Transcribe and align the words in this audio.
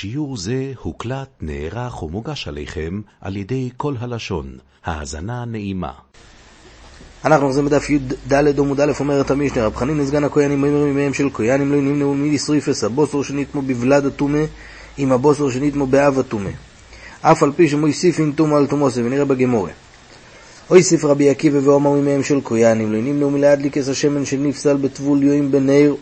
שיעור 0.00 0.36
זה 0.36 0.72
הוקלט, 0.82 1.28
נערך 1.40 2.02
ומוגש 2.02 2.48
עליכם 2.48 3.00
על 3.20 3.36
ידי 3.36 3.70
כל 3.76 3.94
הלשון. 4.00 4.58
האזנה 4.84 5.44
נעימה. 5.44 5.92
אנחנו 7.24 7.46
אוחזים 7.46 7.64
בדף 7.64 7.90
י"ד 7.90 8.58
עמוד 8.58 8.80
א' 8.80 8.92
אומרת 9.00 9.30
המשנה, 9.30 9.66
רב 9.66 9.76
חנין 9.76 10.06
סגן 10.06 10.24
הכהנים 10.24 10.64
אומר 10.64 10.84
מימיהם 10.84 11.14
של 11.14 11.28
כהנים 11.34 11.72
לא 11.72 11.80
נמנעו 11.80 12.14
מלשריפס 12.14 12.84
הבוסר 12.84 13.22
שנתמו 13.22 13.62
בבלד 13.62 14.06
הטומא 14.06 14.44
עם 14.98 15.12
הבוסר 15.12 15.50
שנתמו 15.50 15.86
באב 15.86 16.18
הטומא. 16.18 16.50
אף 17.20 17.42
על 17.42 17.52
פי 17.56 17.68
שמויסיפין 17.68 18.32
תומו 18.36 18.56
על 18.56 18.66
תומוסי, 18.66 19.02
ונראה 19.02 19.24
בגמורה. 19.24 19.72
הויסיף 20.68 21.04
רבי 21.04 21.30
עקיבא 21.30 21.58
ואומר 21.64 21.90
מימיהם 21.90 22.22
של 22.22 22.40
כהנים 22.44 22.92
לא 22.92 22.98
נמנעו 22.98 23.30
מלהדליק 23.30 23.78
השמן 23.78 24.24
שנפסל 24.24 24.76
בטבול 24.76 25.22
יואים 25.22 25.50
בנר 25.50 25.94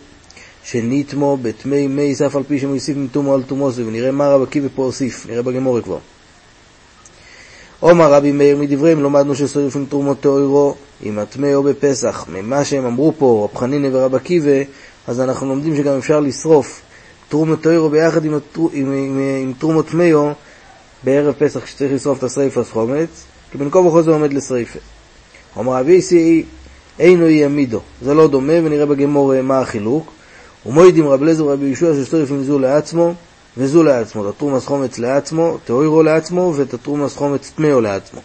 שנתמו 0.67 1.39
בתמי 1.43 1.87
מייס 1.87 2.23
אף 2.23 2.37
על 2.37 2.43
פי 2.43 2.59
שמוסיף 2.59 2.97
מתומו 2.97 3.35
על 3.35 3.43
תומוסו 3.43 3.87
ונראה 3.87 4.11
מה 4.11 4.29
רב 4.29 4.43
עקיבא 4.43 4.69
פה 4.75 4.83
הוסיף, 4.85 5.27
נראה 5.27 5.43
בגמורה 5.43 5.83
כבר. 5.83 5.99
עומר 7.81 8.13
רבי 8.13 8.33
מאיר 8.33 8.57
מדבריהם 8.57 9.01
לומדנו 9.01 9.35
ששורפים 9.35 9.87
תרומות 9.87 10.21
טהורו 10.21 10.75
עם 11.03 11.19
הטמא 11.19 11.55
או 11.55 11.63
בפסח. 11.63 12.27
ממה 12.33 12.65
שהם 12.65 12.87
אמרו 12.87 13.13
פה, 13.19 13.49
רב 13.53 13.59
חנינא 13.59 13.89
ורב 13.93 14.15
עקיבא, 14.15 14.63
אז 15.07 15.21
אנחנו 15.21 15.49
לומדים 15.49 15.77
שגם 15.77 15.99
אפשר 15.99 16.21
לשרוף 16.21 16.81
תרומות 17.29 17.63
טהורו 17.63 17.89
ביחד 17.89 18.25
עם, 18.25 18.35
עם, 18.35 18.41
עם, 18.73 18.93
עם, 18.93 19.21
עם 19.43 19.53
תרומות 19.59 19.89
טמאו 19.89 20.31
בערב 21.05 21.35
פסח 21.39 21.65
כשצריך 21.65 21.93
לשרוף 21.93 22.19
את 22.19 22.23
השריפס 22.23 22.71
חומץ, 22.71 23.25
כי 23.53 23.59
בין 23.59 23.71
כה 23.71 23.79
וכה 23.79 24.03
זה 24.03 24.11
עומד 24.11 24.33
לשריפה. 24.33 24.79
אומר 25.57 25.73
רבי 25.73 25.93
איסי 25.93 26.45
אינו 26.99 27.29
יעמידו, 27.29 27.81
זה 28.03 28.15
לא 28.15 28.29
דומה 28.29 28.53
ונראה 28.65 28.87
בגמור 28.87 29.43
מה 29.43 29.61
החילוק. 29.61 30.16
ומוידים 30.67 31.09
רב 31.09 31.23
לזר 31.23 31.47
ורבי 31.47 31.67
יהושע 31.67 31.95
ששטרפים 31.95 32.45
זו 32.45 32.59
לעצמו 32.59 33.15
וזו 33.57 33.83
לעצמו, 33.83 34.29
את 34.29 34.35
התרומס 34.35 34.67
חומץ 34.67 34.99
לעצמו, 34.99 35.59
תאוירו 35.65 36.03
לעצמו 36.03 36.53
ואת 36.57 36.75
התרומס 36.75 37.17
חומץ 37.17 37.53
טמאו 37.57 37.81
לעצמו. 37.81 38.21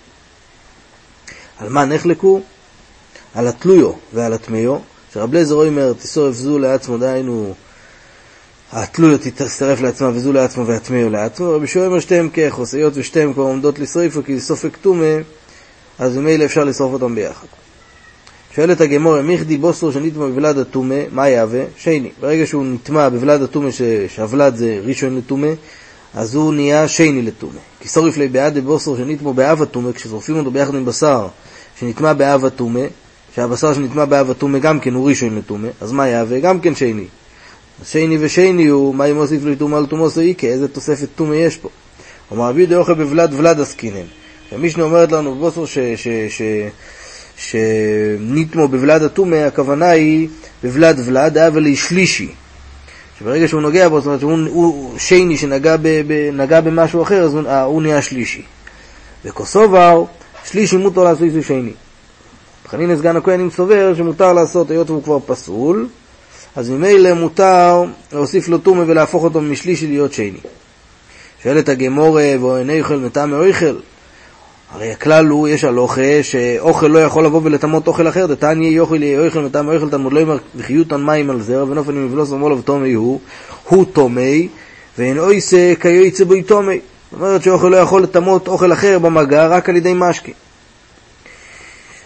על 1.57 1.69
מה 1.69 1.85
נחלקו? 1.85 2.41
על 3.35 3.47
התלויו 3.47 3.91
ועל 4.13 4.33
הטמאו, 4.33 4.79
שרב 5.13 5.33
לזר 5.33 5.55
אומר 5.55 5.93
תשרף 5.93 6.35
זו 6.35 6.59
לעצמו, 6.59 6.97
דהיינו 6.97 7.53
התלויו 8.71 9.17
תצטרף 9.17 9.81
לעצמה 9.81 10.09
וזו 10.13 10.33
לעצמו 10.33 10.67
והטמאו 10.67 11.09
לעצמו, 11.09 11.49
רבי 11.49 11.57
יהושע 11.57 11.85
אומר 11.85 11.99
שתיהם 11.99 12.29
כאחוס, 12.29 12.73
היות 12.73 12.93
ושתיהם 12.95 13.33
כבר 13.33 13.43
עומדות 13.43 13.79
לשריפו 13.79 14.23
כי 14.23 14.39
סופק 14.39 14.77
טומא, 14.77 15.17
אז 15.99 16.17
ממילא 16.17 16.45
אפשר 16.45 16.63
לשרוף 16.63 16.93
אותם 16.93 17.15
ביחד. 17.15 17.60
שואלת 18.55 18.81
הגמורה, 18.81 19.21
מיכדי 19.21 19.57
בוסר 19.57 19.91
שנטמע 19.91 20.27
בבלד 20.27 20.57
הטומא, 20.57 20.95
מה 21.11 21.29
יהווה? 21.29 21.63
שני. 21.77 22.09
ברגע 22.19 22.45
שהוא 22.45 22.65
נטמע 22.65 23.09
בבלד 23.09 23.41
הטומא, 23.41 23.69
שהבלד 24.07 24.55
זה 24.55 24.79
ראשון 24.85 25.17
לטומא, 25.17 25.47
אז 26.13 26.35
הוא 26.35 26.53
נהיה 26.53 26.87
שני 26.87 27.21
לטומא. 27.21 27.59
כי 27.79 27.87
שורף 27.87 28.17
לי 28.17 28.27
בעד 28.27 28.57
בוסר 28.57 28.97
שנטמע 28.97 29.31
באב 29.31 29.61
הטומא, 29.61 29.91
כששורפים 29.91 30.37
אותו 30.37 30.51
ביחד 30.51 30.75
עם 30.75 30.85
בשר 30.85 31.27
שנטמע 31.79 32.13
באב 32.13 32.45
הטומא, 32.45 32.81
שהבשר 33.35 33.73
שנטמע 33.73 34.05
באב 34.05 34.31
הטומא 34.31 34.59
גם 34.59 34.79
כן 34.79 34.93
הוא 34.93 35.09
ראשון 35.09 35.37
לטומא, 35.37 35.67
אז 35.81 35.91
מה 35.91 36.07
יהווה? 36.07 36.39
גם 36.39 36.59
כן 36.59 36.75
שני. 36.75 37.05
אז 37.81 37.89
שני 37.89 38.17
ושני 38.19 38.67
הוא, 38.67 38.95
מה 38.95 39.05
אם 39.05 39.15
מוסיף 39.15 39.45
לי 39.45 39.55
טומאה 39.55 39.79
על 39.79 39.85
טומאסו 39.85 40.21
איקה? 40.21 40.47
איזה 40.47 40.67
תוספת 40.67 41.07
טומא 41.15 41.33
יש 41.33 41.57
פה? 41.57 41.69
אמר 42.33 42.49
רבי 42.49 42.65
דאוכל 42.65 42.93
בבלד 42.93 43.33
ולד 43.33 43.59
עסקינן. 43.59 44.05
ומישנה 44.51 44.83
אומרת 44.83 45.11
לנו 45.11 45.35
בבוסר 45.35 45.65
ש... 45.65 45.77
ש, 45.95 46.07
ש 46.29 46.41
שניתמו 47.37 48.67
בבלד 48.67 49.03
הטומא, 49.03 49.35
הכוונה 49.35 49.89
היא 49.89 50.27
בבלד 50.63 50.99
ולד, 51.05 51.37
אבל 51.37 51.75
שלישי. 51.75 52.29
שברגע 53.19 53.47
שהוא 53.47 53.61
נוגע 53.61 53.89
בו, 53.89 54.01
זאת 54.01 54.05
אומרת 54.05 54.19
שהוא 54.19 54.99
שני 54.99 55.37
שנגע 55.37 55.77
ב, 55.77 56.01
ב, 56.07 56.29
נגע 56.33 56.61
במשהו 56.61 57.01
אחר, 57.01 57.23
אז 57.23 57.33
הוא, 57.33 57.47
אה, 57.47 57.63
הוא 57.63 57.81
נהיה 57.81 58.01
שלישי. 58.01 58.41
וקוסובר, 59.25 60.03
שלישי 60.45 60.77
מותר 60.77 61.03
לעשות 61.03 61.23
איזה 61.23 61.43
שני. 61.43 61.71
חנינא 62.67 62.95
סגן 62.95 63.15
הכהנים 63.15 63.49
סובר 63.49 63.93
שמותר 63.95 64.33
לעשות, 64.33 64.71
היות 64.71 64.89
והוא 64.89 65.03
כבר 65.03 65.19
פסול, 65.25 65.87
אז 66.55 66.69
ממילא 66.69 67.13
מותר 67.13 67.83
להוסיף 68.13 68.47
לו 68.47 68.57
טומא 68.57 68.83
ולהפוך 68.87 69.23
אותו 69.23 69.41
משלישי 69.41 69.87
להיות 69.87 70.13
שני. 70.13 70.39
שואלת 71.43 71.69
הגמורה, 71.69 72.33
ואין 72.41 72.79
אוכל 72.79 72.95
מטעמי 72.95 73.49
אוכל, 73.49 73.75
הרי 74.73 74.91
הכלל 74.91 75.27
הוא, 75.27 75.47
יש 75.47 75.63
הלוכה, 75.63 76.23
שאוכל 76.23 76.87
לא 76.87 76.99
יכול 76.99 77.25
לבוא 77.25 77.41
ולטמות 77.43 77.87
אוכל 77.87 78.07
אחר, 78.07 78.25
דתניא 78.25 78.69
יאכל 78.69 79.03
יהיה 79.03 79.25
אוכל 79.27 79.39
מטעם 79.39 79.69
אוכל 79.69 79.89
תלמוד 79.89 80.13
לא 80.13 80.19
יאמר 80.19 80.37
וחיותן 80.55 81.03
מים 81.03 81.29
על 81.29 81.41
זרע, 81.41 81.63
ונופן 81.63 81.91
אם 81.97 82.05
יבלוס 82.05 82.31
ומולו 82.31 82.57
ותומי 82.57 82.93
הוא, 82.93 83.19
הוא 83.69 83.85
תומי, 83.93 84.47
ואין 84.97 85.19
אויסה 85.19 85.73
כיועצה 85.79 86.25
בוי 86.25 86.41
תומי. 86.41 86.79
זאת 87.11 87.21
אומרת 87.21 87.43
שאוכל 87.43 87.67
לא 87.67 87.77
יכול 87.77 88.03
לטמות 88.03 88.47
אוכל 88.47 88.73
אחר 88.73 88.99
במגע 88.99 89.47
רק 89.47 89.69
על 89.69 89.75
ידי 89.75 89.93
משקה. 89.95 90.31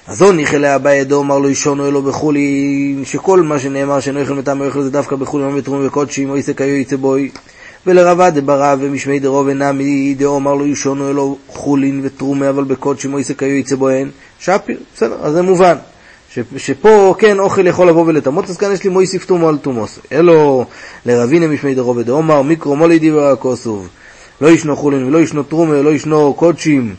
אז 0.08 0.22
לא 0.22 0.34
ניחא 0.34 0.76
אביי 0.76 0.98
ידו, 0.98 1.22
אמר 1.22 1.40
לו 1.40 1.48
אישונו 1.48 1.88
אלו 1.88 2.02
בחולי, 2.02 2.96
שכל 3.04 3.42
מה 3.42 3.60
שנאמר 3.60 4.00
שאינו 4.00 4.22
אוכל 4.22 4.34
מטעם 4.34 4.62
אוכל 4.62 4.82
זה 4.82 4.92
דווקא 4.92 5.16
בחולי, 5.16 5.44
מה 5.44 5.56
בתרום 5.56 5.88
וקודשים, 5.88 6.30
אויסה 6.30 6.54
כיועצה 6.54 6.98
בוי. 6.98 7.30
ולרבה 7.88 8.30
דברא 8.30 8.76
ומשמי 8.80 9.20
דרוב 9.20 9.48
ונמי 9.50 10.14
דאו 10.18 10.38
אמר 10.38 10.54
לו 10.54 10.68
ישונו 10.68 11.10
אלו 11.10 11.38
חולין 11.48 12.02
ותרומה 12.04 12.50
אבל 12.50 12.64
בקודשי 12.64 13.08
מויסק 13.08 13.44
היו 13.44 13.56
יצא 13.56 13.76
בוהן 13.76 14.10
שפיר, 14.40 14.78
בסדר, 14.96 15.18
אז 15.22 15.34
זה 15.34 15.42
מובן. 15.42 15.76
ש, 16.34 16.40
שפה 16.58 17.16
כן 17.20 17.40
אוכל 17.40 17.68
יכול 17.68 17.90
לבוא 17.90 18.04
ולטמות, 18.08 18.50
אז 18.50 18.58
כאן 18.58 18.72
יש 18.72 18.84
לי 18.84 18.90
מויסיף 18.90 19.26
תומו 19.26 19.50
על 19.50 19.58
תומוס. 19.58 20.00
אלו 20.12 20.66
לרבינה 21.06 21.48
משמי 21.48 21.76
דרוב 21.76 22.02
דאומר 22.02 22.42
מיקרו 22.42 22.76
מולי 22.76 23.00
דיבר 23.00 23.28
הכוסוב. 23.28 23.90
לא 24.42 24.48
ישנו 24.48 24.76
חולין 24.76 25.04
ולא 25.04 25.18
ישנו 25.18 25.44
תרומה 25.44 25.80
ולא 25.80 25.90
ישנו 25.90 26.34
קודשים. 26.34 26.96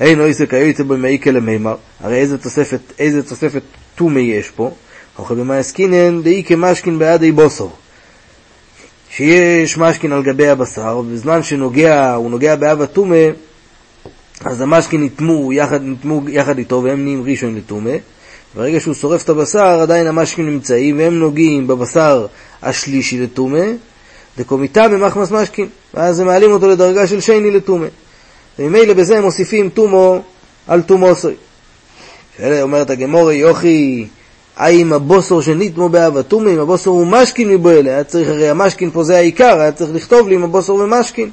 אין 0.00 0.20
אויסק 0.20 0.54
היו 0.54 0.66
יצא 0.66 0.82
בו 0.82 0.96
מעיקה 0.96 1.30
למימר. 1.30 1.76
הרי 2.00 2.16
איזה 2.16 2.38
תוספת, 2.38 2.80
איזה 2.98 3.22
תוספת 3.22 3.62
תומי 3.94 4.20
יש 4.20 4.50
פה? 4.50 4.70
אוכל 5.18 5.34
במאי 5.34 5.58
עסקינן 5.58 6.22
דאי 6.22 6.42
כמשכין 6.46 6.98
בעדי 6.98 7.32
בוסור. 7.32 7.72
שיש 9.16 9.78
משכין 9.78 10.12
על 10.12 10.22
גבי 10.22 10.48
הבשר, 10.48 10.96
ובזמן 10.98 11.42
שנוגע, 11.42 12.14
הוא 12.14 12.30
נוגע 12.30 12.56
באב 12.56 12.80
הטומא, 12.80 13.26
אז 14.44 14.60
המשכין 14.60 15.04
נטמו 15.04 15.52
יחד, 15.52 15.82
נטמו 15.82 16.22
יחד 16.28 16.58
איתו 16.58 16.82
והם 16.84 17.04
נהיים 17.04 17.22
ראשון 17.24 17.54
לטומא. 17.56 17.96
ברגע 18.54 18.80
שהוא 18.80 18.94
שורף 18.94 19.24
את 19.24 19.28
הבשר, 19.28 19.80
עדיין 19.80 20.06
המשכין 20.06 20.46
נמצאים 20.46 20.98
והם 20.98 21.18
נוגעים 21.18 21.66
בבשר 21.66 22.26
השלישי 22.62 23.20
לטומא, 23.20 23.64
דקומיתא 24.38 24.88
במחמס 24.88 25.30
משכין, 25.30 25.68
ואז 25.94 26.20
הם 26.20 26.26
מעלים 26.26 26.50
אותו 26.50 26.68
לדרגה 26.68 27.06
של 27.06 27.20
שני 27.20 27.50
לטומא. 27.50 27.86
וממילא 28.58 28.94
בזה 28.94 29.18
הם 29.18 29.24
מוסיפים 29.24 29.68
טומו 29.68 30.22
על 30.68 30.82
טומוסוי. 30.82 31.34
אומרת 32.62 32.90
הגמורי, 32.90 33.34
יוכי 33.34 34.06
האם 34.56 34.92
הבוסור 34.92 35.42
שניתמו 35.42 35.88
באבתומי, 35.88 36.54
אם 36.54 36.58
הבוסור 36.60 36.98
הוא 36.98 37.06
משכין 37.06 37.48
מבועלה, 37.48 37.90
היה 37.90 38.04
צריך, 38.04 38.28
הרי 38.28 38.48
המשכין 38.48 38.90
פה 38.90 39.04
זה 39.04 39.16
העיקר, 39.16 39.60
היה 39.60 39.72
צריך 39.72 39.90
לכתוב 39.94 40.28
לי 40.28 40.34
אם 40.34 40.44
הבוסור 40.44 40.78
ומשכין. 40.78 41.30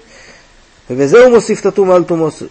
ובזה 0.90 1.24
הוא 1.24 1.35
מוסיף 1.35 1.59
את 1.62 1.66
הטומאה 1.66 1.96
על 1.96 2.03
תומוסו. 2.03 2.46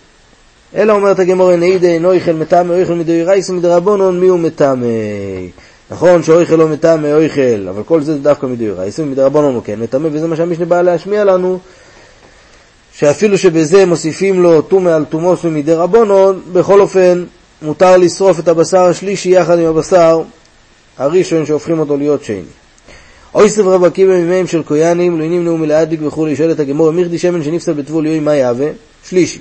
אלא 0.75 0.93
אומרת 0.93 1.19
הגמור 1.19 1.56
נעידה 1.56 1.89
אינו 1.89 2.12
איכל 2.12 2.33
מטמא 2.33 2.73
או 2.73 2.79
איכל 2.79 2.95
מדוי 2.95 3.23
רייס 3.23 3.51
מדרבנון 3.51 4.21
מי 4.21 4.27
הוא 4.27 4.39
מטמא. 4.39 4.87
נכון 5.91 6.23
שאויכל 6.23 6.55
לא 6.55 6.69
מטמא 6.69 7.06
אויכל, 7.06 7.69
אבל 7.69 7.83
כל 7.83 8.00
זה 8.00 8.19
דווקא 8.19 8.47
מדוי 8.47 8.71
רייס 8.71 8.99
ומדרבנון 8.99 9.55
הוא 9.55 9.62
כן 9.62 9.81
מטמא, 9.81 10.09
וזה 10.12 10.27
מה 10.27 10.37
שהמשנה 10.37 10.65
בא 10.65 10.83
להשמיע 10.83 11.25
לנו, 11.25 11.59
שאפילו 12.93 13.39
שבזה 13.39 13.87
מוסיפים 13.87 14.43
לו 14.43 14.62
טומא 14.62 14.91
על 14.91 15.05
תומוסו 15.05 15.50
מדרבנון, 15.50 16.41
בכל 16.53 16.81
אופן 16.81 17.25
מותר 17.62 17.97
לשרוף 17.97 18.39
את 18.39 18.49
הבשר 18.49 18.85
השלישי 18.85 19.29
יחד 19.29 19.59
עם 19.59 19.67
הבשר 19.67 20.23
הראשון 20.99 21.47
שהופכים 21.47 21.79
אותו 21.79 21.97
להיות 21.97 22.25
שני. 22.25 22.43
אויסף 23.35 23.63
רב 23.65 23.85
עקיבא 23.85 24.13
ממיהם 24.13 24.47
של 24.47 24.63
כהנים, 24.67 25.21
לא 25.21 25.27
נמנעו 25.27 25.59
מלהדליק 25.59 26.01
וכולי, 26.03 26.37
שואלת 26.37 26.61
הגמור, 26.61 26.91
מיכדי 26.91 27.19
שמן 27.19 27.45
שנפסל 27.45 27.73
בטבול 27.73 28.06
יוי 28.06 28.21
מה 28.21 28.35
יהווה? 28.35 28.69
שלישי. 29.09 29.41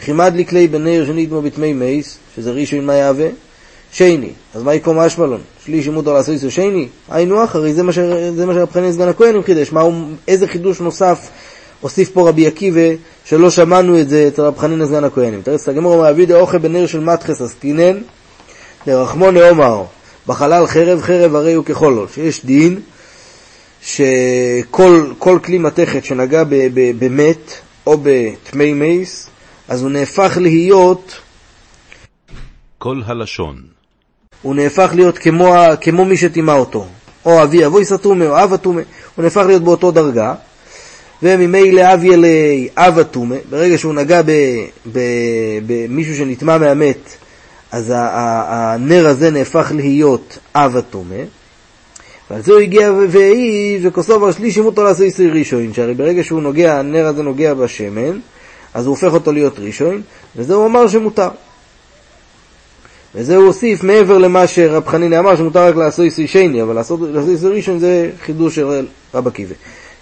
וכי 0.00 0.12
מדליק 0.12 0.52
לי 0.52 0.68
בנר 0.68 1.06
שנדמו 1.06 1.42
בתמי 1.42 1.72
מייס, 1.72 2.18
שזה 2.36 2.50
ראשון 2.50 2.86
מה 2.86 2.94
יהווה? 2.94 3.28
שני. 3.92 4.30
אז 4.54 4.62
מה 4.62 4.74
יקום 4.74 4.98
אשמלון? 4.98 5.40
שלישי 5.64 5.90
מותר 5.90 6.12
לעשות 6.12 6.34
איסו 6.34 6.50
שני? 6.50 6.88
היינו 7.08 7.44
אחרי, 7.44 7.74
זה 7.74 7.82
מה 7.82 7.92
שרב 7.92 8.70
חנין 8.72 8.92
סגן 8.92 9.08
הכהנים 9.08 9.42
חידש. 9.42 9.72
מה 9.72 9.82
איזה 10.28 10.46
חידוש 10.48 10.80
נוסף 10.80 11.28
הוסיף 11.80 12.10
פה 12.10 12.28
רבי 12.28 12.46
עקיבא, 12.46 12.80
שלא 13.24 13.50
שמענו 13.50 14.00
את 14.00 14.08
זה 14.08 14.28
אצל 14.28 14.42
רב 14.42 14.58
חנין 14.58 14.86
סגן 14.86 15.04
הכהנים. 15.04 15.42
תראה, 15.42 15.56
הגמור 15.66 15.94
אומר, 15.94 16.10
אבידה 16.10 16.40
אוכל 16.40 16.58
בנר 16.58 16.86
של 16.86 17.00
מתחס 17.00 17.42
עסקינן, 17.42 17.98
לרחמון 18.86 19.34
לאומר. 19.34 19.84
בחלל 20.26 20.66
חרב, 20.66 21.02
חרב 21.02 21.34
הרי 21.34 21.52
הוא 21.52 21.64
כחולו, 21.64 22.08
שיש 22.08 22.44
דין 22.44 22.80
שכל 23.82 25.38
כלי 25.44 25.58
מתכת 25.58 26.04
שנגע 26.04 26.42
במת 26.74 27.52
או 27.86 27.98
בתמי 28.02 28.72
מייס, 28.72 29.30
אז 29.68 29.82
הוא 29.82 29.90
נהפך 29.90 30.38
להיות... 30.40 31.20
כל 32.78 33.00
הלשון. 33.06 33.62
הוא 34.42 34.54
נהפך 34.54 34.90
להיות 34.94 35.18
כמו, 35.18 35.54
כמו 35.80 36.04
מי 36.04 36.16
שטימא 36.16 36.52
אותו, 36.52 36.86
או 37.24 37.42
אבי 37.42 37.66
אבוי 37.66 37.84
סתומה 37.84 38.26
או 38.26 38.44
אב 38.44 38.52
אטומה, 38.52 38.80
הוא 39.14 39.22
נהפך 39.22 39.42
להיות 39.46 39.62
באותו 39.62 39.90
דרגה, 39.90 40.34
וממילא 41.22 41.94
אביה 41.94 42.16
לי 42.16 42.68
אב 42.76 42.98
אטומה, 42.98 43.36
ברגע 43.50 43.78
שהוא 43.78 43.94
נגע 43.94 44.20
במישהו 45.66 46.14
שנטמע 46.14 46.58
מהמת, 46.58 47.16
אז 47.74 47.92
הנר 47.96 49.08
הזה 49.08 49.30
נהפך 49.30 49.72
להיות 49.74 50.38
אב 50.54 50.76
אטומה. 50.76 51.14
ועל 52.30 52.42
זה 52.42 52.52
הוא 52.52 52.60
הגיע 52.60 52.92
והעיד, 53.08 53.86
וכוסוב 53.86 54.24
השלישי 54.24 54.60
מותר 54.60 54.82
לעשות 54.84 55.02
איסוי 55.02 55.30
ראשון, 55.30 55.74
שהרי 55.74 55.94
ברגע 55.94 56.24
שהוא 56.24 56.42
נוגע, 56.42 56.78
הנר 56.78 57.06
הזה 57.06 57.22
נוגע 57.22 57.54
בשמן, 57.54 58.18
אז 58.74 58.86
הוא 58.86 58.90
הופך 58.90 59.12
אותו 59.14 59.32
להיות 59.32 59.58
ראשון, 59.58 60.02
וזה 60.36 60.54
הוא 60.54 60.66
אמר 60.66 60.88
שמותר. 60.88 61.28
וזה 63.14 63.36
הוא 63.36 63.46
הוסיף 63.46 63.82
מעבר 63.82 64.18
למה 64.18 64.46
שרב 64.46 64.88
חנינא 64.88 65.18
אמר, 65.18 65.36
שמותר 65.36 65.66
רק 65.68 65.76
לעשות 65.76 66.04
איסוי 66.04 66.26
שני, 66.26 66.62
אבל 66.62 66.74
לעשות 66.74 67.00
איסוי 67.28 67.56
ראשון 67.56 67.78
זה 67.78 68.10
חידוש 68.20 68.54
של 68.54 68.86
רב 69.14 69.26
עקיבא. 69.26 69.54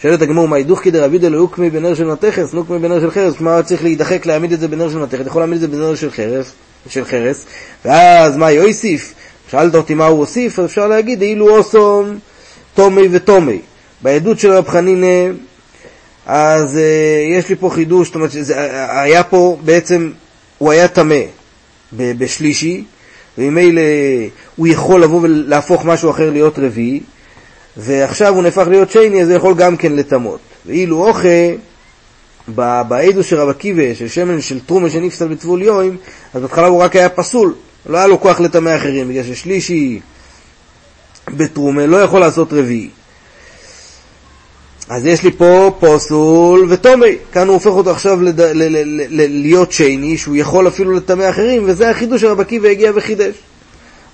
שואלת 0.02 0.22
הגמור, 0.22 0.48
מה 0.48 0.56
הידוך 0.56 0.80
כדי 0.82 0.98
רבי 0.98 1.18
דלא 1.18 1.38
הוקמי 1.38 1.70
בנר 1.70 1.94
של 1.94 2.04
מתכס, 2.04 2.52
נוקמי 2.52 2.78
בנר 2.78 3.00
של 3.00 3.10
חרס, 3.10 3.36
כלומר 3.36 3.62
צריך 3.62 3.82
להידחק 3.82 4.26
להעמיד 4.26 4.52
את 4.52 4.60
זה 4.60 4.68
בנר 4.68 4.90
של 4.90 4.98
מתכת, 4.98 5.26
יכול 5.26 5.42
להעמיד 5.42 5.62
את 5.62 5.70
זה 5.70 5.76
בנר 5.76 5.94
של 5.94 6.10
חרס, 6.10 6.52
של 6.88 7.04
חרס, 7.04 7.44
ואז 7.84 8.36
מה 8.36 8.50
יוסיף? 8.50 9.14
שאלת 9.50 9.74
אותי 9.74 9.94
מה 9.94 10.06
הוא 10.06 10.18
הוסיף, 10.18 10.58
אז 10.58 10.64
אפשר 10.64 10.88
להגיד, 10.88 11.22
אילו 11.22 11.56
אוסום 11.56 12.18
תומי 12.74 13.08
ותומי. 13.10 13.58
בעדות 14.02 14.38
של 14.38 14.52
רב 14.52 14.68
חנינא, 14.68 15.30
אז 16.26 16.76
uh, 16.76 17.38
יש 17.38 17.48
לי 17.48 17.56
פה 17.56 17.70
חידוש, 17.70 18.06
זאת 18.06 18.14
אומרת, 18.14 18.30
שזה, 18.30 18.54
היה 19.00 19.22
פה 19.22 19.58
בעצם, 19.64 20.10
הוא 20.58 20.70
היה 20.72 20.88
טמא 20.88 21.20
בשלישי, 21.92 22.84
וממילא 23.38 23.82
הוא 24.56 24.66
יכול 24.66 25.02
לבוא 25.02 25.20
ולהפוך 25.22 25.84
משהו 25.84 26.10
אחר 26.10 26.30
להיות 26.30 26.58
רביעי, 26.58 27.00
ועכשיו 27.76 28.34
הוא 28.34 28.42
נהפך 28.42 28.66
להיות 28.68 28.90
שני, 28.90 29.22
אז 29.22 29.28
הוא 29.28 29.36
יכול 29.36 29.54
גם 29.54 29.76
כן 29.76 29.92
לטמות. 29.92 30.38
ואילו 30.66 31.06
אוכל, 31.06 31.28
בעדו 32.88 33.22
של 33.22 33.36
רב 33.36 33.48
עקיבא, 33.48 33.94
של 33.94 34.08
שמן 34.08 34.40
של 34.40 34.60
טרומה 34.60 34.90
שנפסל 34.90 35.28
בטבול 35.28 35.62
יוים, 35.62 35.96
אז 36.34 36.42
בהתחלה 36.42 36.66
הוא 36.66 36.82
רק 36.82 36.96
היה 36.96 37.08
פסול, 37.08 37.54
לא 37.86 37.96
היה 37.96 38.06
לו 38.06 38.20
כוח 38.20 38.40
לטמא 38.40 38.76
אחרים, 38.76 39.08
בגלל 39.08 39.24
ששלישי 39.24 40.00
בטרומה 41.28 41.86
לא 41.86 41.96
יכול 41.96 42.20
לעשות 42.20 42.52
רביעי. 42.52 42.88
אז 44.88 45.06
יש 45.06 45.22
לי 45.22 45.30
פה 45.30 45.76
פוסול 45.80 46.66
וטומי, 46.68 47.16
כאן 47.32 47.46
הוא 47.46 47.54
הופך 47.54 47.70
אותו 47.70 47.90
עכשיו 47.90 48.22
לד... 48.22 48.40
ל... 48.40 48.62
ל... 48.62 48.76
ל... 49.08 49.42
להיות 49.42 49.72
שני, 49.72 50.16
שהוא 50.16 50.36
יכול 50.36 50.68
אפילו 50.68 50.92
לטמא 50.92 51.30
אחרים, 51.30 51.62
וזה 51.66 51.90
החידוש 51.90 52.20
של 52.20 52.26
רב 52.26 52.40
עקיבא 52.40 52.68
הגיע 52.68 52.92
וחידש. 52.94 53.34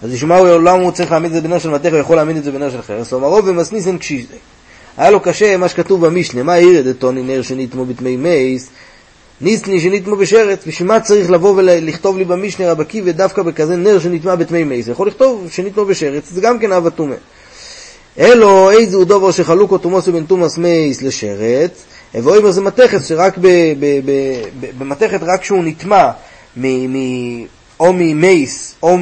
אז 0.02 0.12
ישמעו 0.14 0.46
למה 0.58 0.70
הוא 0.70 0.90
צריך 0.90 1.10
להעמיד 1.10 1.34
את 1.34 1.42
זה 1.42 1.48
בנר 1.48 1.58
של 1.58 1.70
מתך, 1.70 1.90
הוא 1.90 1.98
יכול 1.98 2.16
להעמיד 2.16 2.36
את 2.36 2.44
זה 2.44 2.52
בנר 2.52 2.70
של 2.70 2.82
חרס, 2.82 3.12
הוא 3.12 3.20
אמר 3.20 3.28
רוב 3.28 3.44
ומסניסן 3.48 3.98
קשיזה. 3.98 4.34
היה 4.96 5.10
לו 5.10 5.20
קשה 5.20 5.56
מה 5.56 5.68
שכתוב 5.68 6.06
במשנה, 6.06 6.42
מה 6.42 6.54
העיר 6.54 6.90
את 6.90 6.98
טוני 6.98 7.22
נר 7.22 7.42
שניתמו 7.42 7.84
בתמי 7.84 8.16
מייס, 8.16 8.68
ניסני 9.40 9.80
שניתמו 9.80 10.16
בשרץ, 10.16 10.66
בשביל 10.66 10.88
מה 10.88 11.00
צריך 11.00 11.30
לבוא 11.30 11.54
ולכתוב 11.56 12.18
לי 12.18 12.24
במשנה 12.24 12.70
רב 12.70 12.80
עקיבא 12.80 13.10
דווקא 13.10 13.42
בכזה 13.42 13.76
נר 13.76 13.98
שנטמע 13.98 14.34
בתמי 14.34 14.64
מייס, 14.64 14.88
יכול 14.88 15.08
לכתוב 15.08 15.46
שניתמו 15.50 15.84
בשרץ, 15.84 16.30
זה 16.30 16.40
גם 16.40 16.58
כן 16.58 16.72
אהבה 16.72 16.90
טומא. 16.90 17.16
אלו 18.18 18.70
איזו 18.70 19.04
דובר 19.04 19.30
שחלוקו 19.30 19.78
תומוס 19.78 20.08
בין 20.08 20.24
תומאס 20.24 20.58
מייס 20.58 21.02
לשרץ, 21.02 21.84
ואומר 22.14 22.50
זה 22.50 22.60
מתכת 22.60 23.04
שרק 23.04 23.38
במתכת 24.78 25.20
רק 25.22 25.40
כשהוא 25.40 25.64
נטמע 25.64 26.10
או 27.80 27.92
ממייס 27.92 28.74
או 28.82 28.98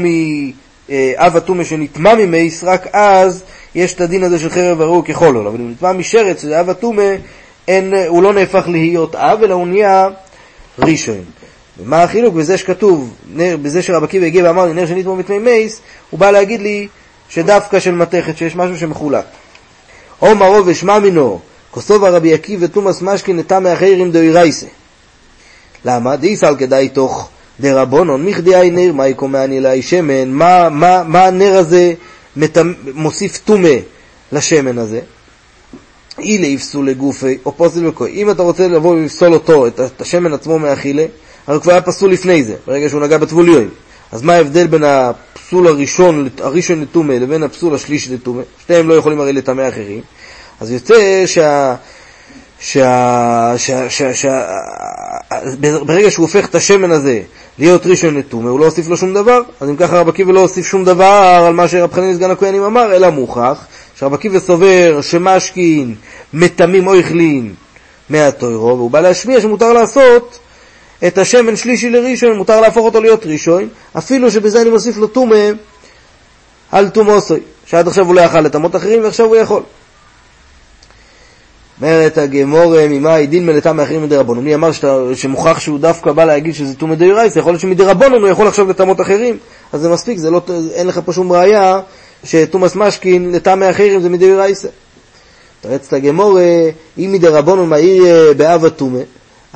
מאב 0.89 1.37
אטומה 1.37 1.65
שנטמע 1.65 2.15
ממייס, 2.15 2.65
רק 2.65 2.87
אז 2.93 3.43
יש 3.75 3.95
את 3.95 4.01
הדין 4.01 4.23
הזה 4.23 4.39
של 4.39 4.51
חרב 4.51 4.81
הראו 4.81 5.05
ככל 5.05 5.35
עול, 5.35 5.47
אבל 5.47 5.61
אם 5.61 5.71
נטמע 5.71 5.93
משרץ, 5.93 6.43
שזה 6.43 6.61
אב 6.61 6.71
אטומה, 6.71 7.03
הוא 8.09 8.23
לא 8.23 8.33
נהפך 8.33 8.65
להיות 8.69 9.15
אב, 9.15 9.43
אלא 9.43 9.55
הוא 9.55 9.67
נהיה 9.67 10.09
ראשון. 10.79 11.25
ומה 11.79 12.03
החילוק 12.03 12.35
בזה 12.35 12.59
שכתוב, 12.59 13.15
נר, 13.35 13.57
בזה 13.63 13.83
שרב 13.83 14.05
עקיבא 14.05 14.27
הגיע 14.27 14.45
ואמר 14.45 14.67
לי 14.67 14.73
נר 14.73 14.87
שנטמע 14.87 15.15
בתמי 15.15 15.39
מייס, 15.39 15.81
הוא 16.11 16.21
בא 16.21 16.31
להגיד 16.31 16.61
לי 16.61 16.89
שדווקא 17.29 17.81
של 17.81 17.95
מתכת, 17.95 18.37
שיש 18.37 18.57
משהו 18.57 18.79
שמחולק. 18.79 19.25
או 20.23 20.35
מרו 20.35 20.67
ושמע 20.67 20.99
מינו, 20.99 21.41
כוסובה 21.71 22.11
רבי 22.11 22.35
עקיבא 22.35 22.67
תומאס 22.67 23.03
משכין 23.03 23.37
נטע 23.37 23.59
מאחרים 23.59 24.13
דאירייסה. 24.13 24.67
למה? 25.85 26.17
דאיסל 26.17 26.55
כדאי 26.59 26.89
תוך 26.89 27.29
דרבונון, 27.61 28.25
מכדי 28.27 28.71
נר, 28.71 28.93
מה 28.93 29.09
יקומעני 29.09 29.59
אלי 29.59 29.83
שמן, 29.83 30.31
מה, 30.31 30.69
מה, 30.69 31.03
מה 31.07 31.25
הנר 31.25 31.57
הזה 31.57 31.95
מתמ... 32.37 32.73
מוסיף 32.95 33.39
טומא 33.45 33.77
לשמן 34.33 34.79
הזה? 34.79 35.01
אילה 36.19 36.47
יפסו 36.47 36.83
לגופי, 36.83 37.39
או 37.47 37.53
פוסל 37.57 37.87
וכוי. 37.87 38.11
אם 38.11 38.31
אתה 38.31 38.43
רוצה 38.43 38.69
לבוא 38.69 38.91
ולפסול 38.91 39.33
אותו, 39.33 39.67
את 39.67 40.01
השמן 40.01 40.33
עצמו 40.33 40.59
מאכילה, 40.59 41.05
הרי 41.47 41.61
כבר 41.61 41.73
היה 41.73 41.83
פסול 41.83 42.13
לפני 42.13 42.45
זה, 42.45 42.55
ברגע 42.67 42.89
שהוא 42.89 43.01
נגע 43.01 43.19
בטבוליון. 43.19 43.69
אז 44.13 44.23
מה 44.23 44.33
ההבדל 44.33 44.67
בין 44.67 44.85
הפסול 44.85 45.67
הראשון, 45.67 46.29
הראשון 46.39 46.81
לטומא 46.81 47.13
לבין 47.13 47.43
הפסול 47.43 47.75
השלישי 47.75 48.15
לטומא? 48.15 48.43
שניהם 48.67 48.89
לא 48.89 48.95
יכולים 48.95 49.21
הרי 49.21 49.33
לטמא 49.33 49.69
אחרים. 49.69 50.01
אז 50.61 50.71
יוצא 50.71 51.27
שה... 51.27 51.75
שה... 52.61 53.53
שה... 53.57 53.91
שה... 53.91 54.15
שה... 54.15 54.47
ברגע 55.61 56.11
שהוא 56.11 56.25
הופך 56.25 56.47
את 56.49 56.55
השמן 56.55 56.91
הזה 56.91 57.21
להיות 57.59 57.87
ראשון 57.87 58.15
לטומא, 58.15 58.49
הוא 58.49 58.61
לא 58.61 58.65
הוסיף 58.65 58.89
לו 58.89 58.97
שום 58.97 59.15
דבר, 59.15 59.41
אז 59.61 59.69
אם 59.69 59.77
ככה 59.77 60.01
רב 60.01 60.09
עקיבא 60.09 60.33
לא 60.33 60.41
הוסיף 60.41 60.67
שום 60.67 60.85
דבר 60.85 61.43
על 61.47 61.53
מה 61.53 61.69
שרב 61.69 61.93
חנין 61.93 62.15
סגן 62.15 62.31
הכהנים 62.31 62.63
אמר, 62.63 62.97
אלא 62.97 63.11
מוכח 63.11 63.67
שרב 63.99 64.15
עקיבא 64.15 64.39
סובר 64.39 65.01
שמשכין, 65.03 65.95
מטמאים 66.35 66.87
או 66.87 66.95
הכלין 66.95 67.55
מהטוירו, 68.11 68.77
והוא 68.77 68.91
בא 68.91 69.01
להשמיע 69.01 69.41
שמותר 69.41 69.73
לעשות 69.73 70.39
את 71.07 71.19
השמן 71.19 71.57
שלישי 71.57 71.91
לראשון, 71.91 72.37
מותר 72.37 72.61
להפוך 72.61 72.85
אותו 72.85 73.01
להיות 73.01 73.27
ראשון, 73.27 73.69
אפילו 73.99 74.31
שבזה 74.31 74.63
אני 74.63 74.71
מוסיף 74.71 74.97
לו 74.97 75.07
טומא 75.07 75.51
על 76.73 76.89
טומאוסוי, 76.89 77.41
שעד 77.67 77.89
עכשיו 77.89 78.07
הוא 78.07 78.15
לא 78.15 78.21
יכל 78.21 78.41
לטמאות 78.41 78.77
אחרים 78.77 79.03
ועכשיו 79.03 79.27
הוא 79.27 79.37
יכול. 79.37 79.63
אומרת 81.83 82.19
הגמור 82.19 82.75
ממאי 82.89 83.27
דין 83.27 83.47
מלטה 83.47 83.73
מאחרים 83.73 84.03
מדי 84.03 84.17
רבונו. 84.17 84.43
מי 84.43 84.55
אמר 84.55 84.71
שמוכח 85.15 85.59
שהוא 85.61 85.79
דווקא 85.79 86.13
בא 86.13 86.25
להגיד 86.25 86.55
שזה 86.55 86.75
טומא 86.75 86.95
דאורייתא, 86.95 87.39
יכול 87.39 87.53
להיות 87.53 87.61
שמדי 87.61 87.85
רבונו 87.85 88.17
הוא 88.17 88.29
יכול 88.29 88.49
עכשיו 88.49 88.69
לטמאות 88.69 89.01
אחרים, 89.01 89.39
אז 89.73 89.81
זה 89.81 89.89
מספיק, 89.89 90.19
זה 90.19 90.31
לא, 90.31 90.41
אין 90.75 90.87
לך 90.87 91.01
פה 91.05 91.13
שום 91.13 91.33
ראייה 91.33 91.81
שתומאס 92.25 92.77
משכין 92.77 93.33
לטעמי 93.33 93.71
אחרים 93.71 94.01
זה 94.01 94.09
מדי 94.09 94.35
רייסה. 94.35 94.69
תרץ 95.61 95.87
את 95.87 95.93
הגמור, 95.93 96.39
אם 96.99 97.13
מדי 97.13 97.29
רבונו 97.29 97.67
מאיר 97.67 98.33
באב 98.37 98.69
טומא, 98.69 99.01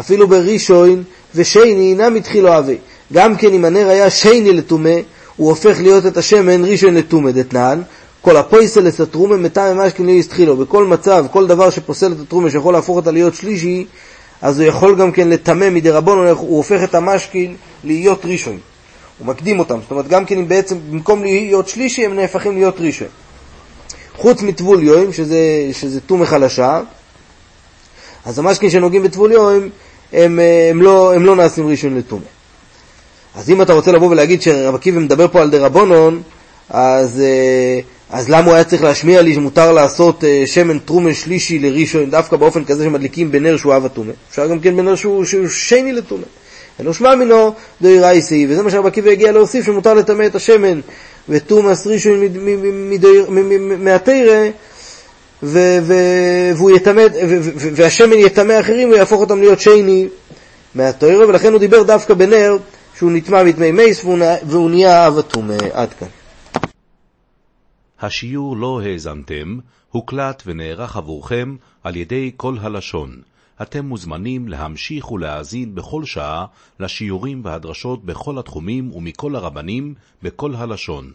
אפילו 0.00 0.28
בראשון 0.28 1.02
ושני 1.34 1.90
אינם 1.90 2.16
התחילו 2.16 2.58
אבי. 2.58 2.76
גם 3.12 3.36
כן 3.36 3.52
אם 3.52 3.64
הנר 3.64 3.88
היה 3.88 4.10
שני 4.10 4.52
לטומא, 4.52 4.96
הוא 5.36 5.48
הופך 5.48 5.80
להיות 5.80 6.06
את 6.06 6.16
השמן 6.16 6.64
ראשון 6.64 6.94
לטומא 6.94 7.30
דתנן, 7.30 7.82
כל 8.20 8.36
הפויסלס 8.36 9.00
התרומה 9.00 9.36
מטעם 9.36 9.78
משכין 9.78 10.06
לא 10.06 10.10
יסתחילו. 10.10 10.56
בכל 10.56 10.84
מצב, 10.84 11.26
כל 11.30 11.46
דבר 11.46 11.70
שפוסל 11.70 12.12
את 12.12 12.20
התרומה 12.20 12.50
שיכול 12.50 12.74
להפוך 12.74 12.96
אותה 12.96 13.10
להיות 13.10 13.34
שלישי, 13.34 13.86
אז 14.42 14.60
הוא 14.60 14.68
יכול 14.68 14.96
גם 14.96 15.12
כן 15.12 15.28
לטמא 15.28 15.70
מדי 15.70 15.90
רבונו, 15.90 16.28
הוא 16.28 16.56
הופך 16.56 16.84
את 16.84 16.94
המשכין 16.94 17.56
להיות 17.84 18.24
ראשון. 18.24 18.58
הוא 19.18 19.26
מקדים 19.26 19.58
אותם, 19.58 19.78
זאת 19.82 19.90
אומרת 19.90 20.08
גם 20.08 20.24
כן 20.24 20.38
אם 20.38 20.48
בעצם 20.48 20.76
במקום 20.90 21.22
להיות 21.22 21.68
שלישי 21.68 22.04
הם 22.04 22.16
נהפכים 22.16 22.54
להיות 22.54 22.80
ראשון. 22.80 23.08
חוץ 24.16 24.42
מטבול 24.42 24.82
יוים, 24.82 25.12
שזה, 25.12 26.00
טומא 26.06 26.24
חלשה, 26.24 26.80
אז 28.24 28.38
המשכין 28.38 28.70
שנוגעים 28.70 29.02
בטבול 29.02 29.32
יוים, 29.32 29.68
הם, 30.12 30.38
הם, 30.70 30.82
לא, 30.82 31.14
הם 31.14 31.24
לא 31.24 31.36
נעשים 31.36 31.68
ראשון 31.68 31.96
לטומא. 31.96 32.22
אז 33.34 33.50
אם 33.50 33.62
אתה 33.62 33.72
רוצה 33.72 33.92
לבוא 33.92 34.08
ולהגיד 34.10 34.42
שרב 34.42 34.74
עקיבא 34.74 34.98
מדבר 34.98 35.28
פה 35.28 35.40
על 35.40 35.50
דרבנון, 35.50 36.22
אז, 36.70 37.20
אה, 37.20 37.80
אז 38.12 38.28
למה 38.28 38.46
הוא 38.46 38.54
היה 38.54 38.64
צריך 38.64 38.82
להשמיע 38.82 39.22
לי 39.22 39.34
שמותר 39.34 39.72
לעשות 39.72 40.24
אה, 40.24 40.42
שמן 40.46 40.78
טרומן 40.78 41.14
שלישי 41.14 41.58
לראשון, 41.58 42.10
דווקא 42.10 42.36
באופן 42.36 42.64
כזה 42.64 42.84
שמדליקים 42.84 43.32
בנר 43.32 43.56
שהוא 43.56 43.76
אב 43.76 43.84
הטומא? 43.84 44.12
אפשר 44.30 44.46
גם 44.46 44.60
כן 44.60 44.76
בנר 44.76 44.94
שהוא, 44.94 45.24
שהוא 45.24 45.48
שני 45.48 45.92
לטומא. 45.92 46.24
שמע 46.92 47.14
מינו 47.14 47.54
דוי 47.82 48.00
רייסי, 48.00 48.46
וזה 48.48 48.62
מה 48.62 48.70
שרב 48.70 48.86
עקיבא 48.86 49.10
הגיע 49.10 49.32
להוסיף, 49.32 49.66
שמותר 49.66 49.94
לטמא 49.94 50.26
את 50.26 50.34
השמן 50.34 50.80
ותומאס 51.28 51.86
ראשון 51.86 52.20
מהתרא, 53.78 54.48
והשמן 57.72 58.18
יטמא 58.18 58.60
אחרים 58.60 58.90
ויהפוך 58.90 59.20
אותם 59.20 59.40
להיות 59.40 59.60
שני 59.60 60.08
מהתרא, 60.74 61.26
ולכן 61.26 61.52
הוא 61.52 61.60
דיבר 61.60 61.82
דווקא 61.82 62.14
בנר 62.14 62.56
שהוא 62.98 63.10
נטמע 63.12 63.42
מטמא 63.42 63.70
מייס 63.70 64.04
והוא 64.44 64.70
נהיה 64.70 65.06
אב 65.06 65.18
הטומא. 65.18 65.56
עד 65.72 65.88
כאן. 66.00 66.08
השיעור 68.00 68.56
לא 68.56 68.80
האזנתם, 68.80 69.58
הוקלט 69.90 70.42
ונערך 70.46 70.96
עבורכם 70.96 71.56
על 71.84 71.96
ידי 71.96 72.30
כל 72.36 72.56
הלשון. 72.60 73.22
אתם 73.62 73.86
מוזמנים 73.86 74.48
להמשיך 74.48 75.12
ולהאזין 75.12 75.74
בכל 75.74 76.04
שעה 76.04 76.46
לשיעורים 76.80 77.44
והדרשות 77.44 78.04
בכל 78.04 78.38
התחומים 78.38 78.92
ומכל 78.92 79.36
הרבנים 79.36 79.94
בכל 80.22 80.54
הלשון. 80.54 81.12